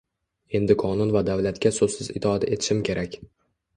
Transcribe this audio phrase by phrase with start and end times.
[0.59, 3.19] Endi qonun va davlatga so‘zsiz itoat etishim kerak!